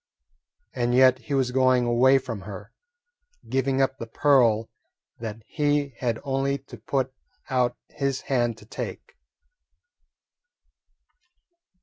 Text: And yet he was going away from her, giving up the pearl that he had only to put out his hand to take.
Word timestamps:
And 0.73 0.95
yet 0.95 1.19
he 1.19 1.35
was 1.35 1.51
going 1.51 1.85
away 1.85 2.17
from 2.17 2.41
her, 2.41 2.71
giving 3.47 3.83
up 3.83 3.99
the 3.99 4.07
pearl 4.07 4.67
that 5.19 5.43
he 5.45 5.89
had 5.99 6.17
only 6.23 6.57
to 6.57 6.77
put 6.79 7.13
out 7.51 7.77
his 7.87 8.21
hand 8.21 8.57
to 8.57 8.65
take. 8.65 9.13